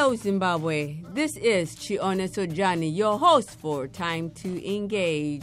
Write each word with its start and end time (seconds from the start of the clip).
Hello, 0.00 0.14
Zimbabwe. 0.14 0.94
This 1.12 1.36
is 1.36 1.74
Chioneso 1.74 2.44
Jani, 2.44 2.88
your 2.88 3.18
host 3.18 3.58
for 3.58 3.88
Time 3.88 4.30
to 4.30 4.64
Engage. 4.64 5.42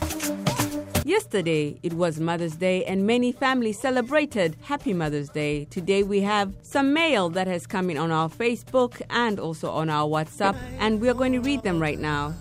Yesterday, 1.04 1.78
it 1.84 1.92
was 1.92 2.22
Mother's 2.22 2.56
Day, 2.56 2.86
and 2.86 3.06
many 3.06 3.34
families 3.34 3.78
celebrated 3.78 4.56
Happy 4.62 4.94
Mother's 4.94 5.28
Day. 5.28 5.66
Today, 5.66 6.04
we 6.04 6.22
have 6.22 6.54
some 6.62 6.94
mail 6.94 7.28
that 7.32 7.48
has 7.48 7.68
come 7.68 7.90
in 7.90 7.98
on 7.98 8.12
our 8.12 8.30
Facebook 8.30 9.02
and 9.10 9.42
also 9.42 9.70
on 9.70 9.90
our 9.90 10.08
WhatsApp, 10.08 10.56
and 10.80 11.02
we 11.02 11.10
are 11.10 11.14
going 11.14 11.34
to 11.34 11.42
read 11.42 11.64
them 11.64 11.82
right 11.82 12.00
now. 12.00 12.34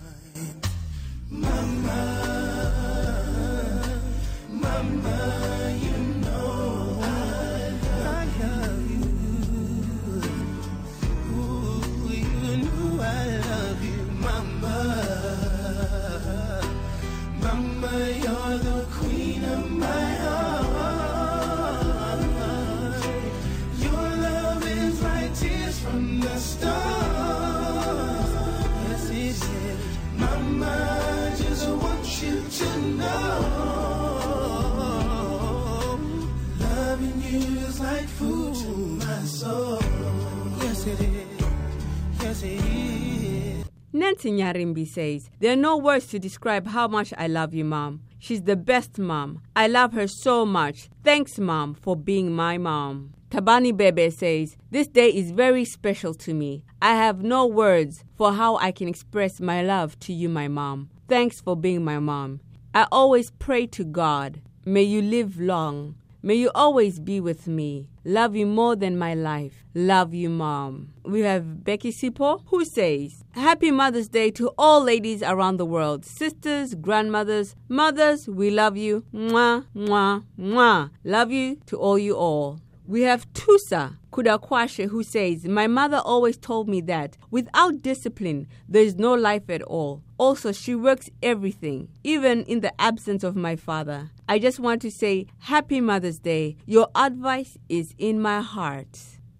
the 18.65 18.85
queen 18.97 19.43
of 19.43 19.71
my 19.71 20.05
heart. 20.25 22.19
Your 23.85 24.05
love 24.27 24.63
is 24.67 24.95
like 25.03 25.31
tears 25.39 25.77
from 25.79 26.19
the 26.19 26.35
stars. 26.37 26.71
Yes, 28.87 29.41
Mama, 30.21 30.75
I 31.21 31.35
just 31.43 31.65
want 31.83 32.05
you 32.21 32.35
to 32.59 32.69
know. 32.99 33.37
Loving 36.59 37.19
you 37.29 37.41
is 37.67 37.77
like 37.79 38.07
food 38.17 38.55
to 38.61 38.71
my 39.05 39.19
soul. 39.39 39.79
Yes, 40.61 40.87
it 40.87 41.01
is. 41.01 41.27
Yes, 42.21 42.43
it 42.43 42.61
is. 42.65 42.74
Nancy 43.95 44.29
Nyarimbi 44.29 44.85
says, 44.85 45.29
There 45.39 45.53
are 45.53 45.55
no 45.55 45.77
words 45.77 46.07
to 46.07 46.19
describe 46.19 46.67
how 46.67 46.85
much 46.85 47.13
I 47.17 47.27
love 47.27 47.53
you, 47.53 47.63
Mom. 47.63 48.01
She's 48.19 48.41
the 48.41 48.57
best 48.57 48.99
mom. 48.99 49.41
I 49.55 49.67
love 49.67 49.93
her 49.93 50.05
so 50.05 50.45
much. 50.45 50.89
Thanks, 51.01 51.39
Mom, 51.39 51.73
for 51.73 51.95
being 51.95 52.33
my 52.33 52.57
mom. 52.57 53.13
Tabani 53.29 53.71
Bebe 53.71 54.09
says, 54.09 54.57
This 54.69 54.89
day 54.89 55.07
is 55.07 55.31
very 55.31 55.63
special 55.63 56.13
to 56.15 56.33
me. 56.33 56.65
I 56.81 56.95
have 56.95 57.23
no 57.23 57.45
words 57.45 58.03
for 58.15 58.33
how 58.33 58.57
I 58.57 58.73
can 58.73 58.89
express 58.89 59.39
my 59.39 59.63
love 59.63 59.97
to 60.01 60.11
you, 60.11 60.27
my 60.27 60.49
mom. 60.49 60.89
Thanks 61.07 61.39
for 61.39 61.55
being 61.55 61.85
my 61.85 61.99
mom. 61.99 62.41
I 62.73 62.87
always 62.91 63.31
pray 63.31 63.65
to 63.67 63.85
God, 63.85 64.41
may 64.65 64.83
you 64.83 65.01
live 65.01 65.39
long. 65.39 65.95
May 66.25 66.33
you 66.33 66.49
always 66.55 66.99
be 66.99 67.19
with 67.19 67.47
me. 67.47 67.87
Love 68.03 68.35
you 68.35 68.47
more 68.47 68.75
than 68.75 68.97
my 68.97 69.13
life. 69.13 69.63
Love 69.75 70.15
you, 70.15 70.27
Mom. 70.27 70.91
We 71.03 71.19
have 71.19 71.63
Becky 71.63 71.91
Sipo 71.91 72.41
who 72.47 72.65
says, 72.65 73.23
Happy 73.33 73.69
Mother's 73.69 74.07
Day 74.07 74.31
to 74.31 74.51
all 74.57 74.81
ladies 74.83 75.21
around 75.21 75.57
the 75.57 75.67
world. 75.67 76.03
Sisters, 76.03 76.73
grandmothers, 76.73 77.55
mothers, 77.69 78.27
we 78.27 78.49
love 78.49 78.75
you. 78.75 79.03
Mwah, 79.13 79.67
mwah, 79.75 80.23
mwah. 80.39 80.89
Love 81.03 81.29
you 81.29 81.57
to 81.67 81.77
all 81.77 81.99
you 81.99 82.15
all. 82.15 82.59
We 82.87 83.03
have 83.03 83.31
Tusa 83.33 83.97
Kudakwashe 84.11 84.89
who 84.89 85.03
says, 85.03 85.45
My 85.45 85.67
mother 85.67 85.97
always 85.97 86.37
told 86.37 86.67
me 86.67 86.81
that 86.81 87.17
without 87.29 87.83
discipline, 87.83 88.47
there 88.67 88.81
is 88.81 88.95
no 88.95 89.13
life 89.13 89.47
at 89.49 89.61
all. 89.61 90.01
Also, 90.17 90.51
she 90.51 90.75
works 90.75 91.09
everything, 91.21 91.89
even 92.03 92.43
in 92.43 92.61
the 92.61 92.73
absence 92.79 93.23
of 93.23 93.35
my 93.35 93.55
father. 93.55 94.11
I 94.29 94.39
just 94.39 94.59
want 94.59 94.81
to 94.83 94.91
say, 94.91 95.27
Happy 95.39 95.81
Mother's 95.81 96.19
Day. 96.19 96.57
Your 96.65 96.87
advice 96.95 97.57
is 97.67 97.93
in 97.97 98.21
my 98.21 98.41
heart. 98.41 98.97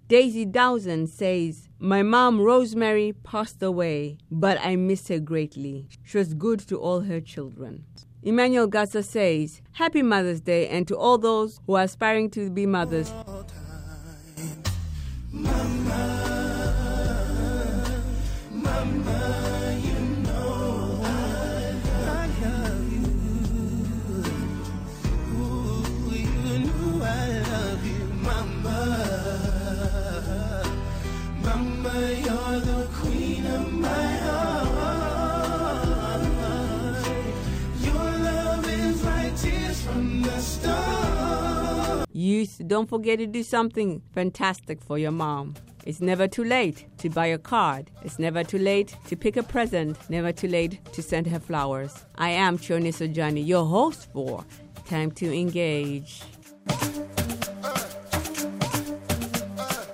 Daisy 0.07 0.45
Dowson 0.45 1.07
says, 1.07 1.69
My 1.79 2.03
mom, 2.03 2.39
Rosemary, 2.39 3.13
passed 3.23 3.63
away, 3.63 4.17
but 4.29 4.59
I 4.61 4.75
miss 4.75 5.07
her 5.07 5.19
greatly. 5.19 5.87
She 6.03 6.17
was 6.17 6.33
good 6.33 6.59
to 6.67 6.77
all 6.77 7.01
her 7.01 7.21
children. 7.21 7.85
Emmanuel 8.21 8.67
Gaza 8.67 9.01
says, 9.01 9.61
Happy 9.71 10.01
Mother's 10.01 10.41
Day, 10.41 10.67
and 10.67 10.87
to 10.87 10.97
all 10.97 11.17
those 11.17 11.59
who 11.65 11.75
are 11.75 11.83
aspiring 11.83 12.29
to 12.31 12.49
be 12.49 12.65
mothers. 12.65 13.11
Youth, 42.17 42.61
don't 42.65 42.87
forget 42.87 43.19
to 43.19 43.27
do 43.27 43.43
something 43.43 44.01
fantastic 44.13 44.81
for 44.81 44.97
your 44.97 45.11
mom. 45.11 45.53
It's 45.85 45.99
never 45.99 46.29
too 46.29 46.45
late 46.45 46.85
to 46.99 47.09
buy 47.09 47.25
a 47.25 47.37
card. 47.37 47.91
It's 48.03 48.19
never 48.19 48.41
too 48.41 48.57
late 48.57 48.95
to 49.07 49.17
pick 49.17 49.35
a 49.35 49.43
present. 49.43 49.97
Never 50.09 50.31
too 50.31 50.47
late 50.47 50.79
to 50.93 51.03
send 51.03 51.27
her 51.27 51.41
flowers. 51.41 52.05
I 52.15 52.29
am 52.29 52.57
Chioneso 52.57 53.03
Jani, 53.03 53.41
your 53.41 53.65
host 53.65 54.07
for 54.13 54.45
Time 54.85 55.11
to 55.11 55.37
Engage. 55.37 56.21